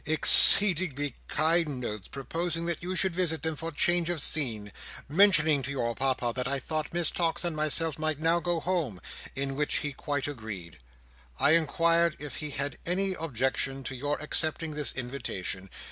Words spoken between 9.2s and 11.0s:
(in which he quite agreed),